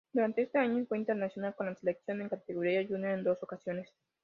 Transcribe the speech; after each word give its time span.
Durante 0.13 0.41
este 0.41 0.57
año 0.57 0.83
fue 0.87 0.97
internacional 0.97 1.53
con 1.55 1.67
la 1.67 1.75
selección 1.75 2.21
en 2.21 2.29
categoría 2.29 2.83
junior 2.87 3.11
en 3.19 3.23
dos 3.23 3.37
ocasiones. 3.43 3.87